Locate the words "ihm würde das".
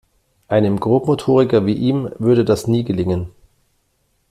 1.75-2.65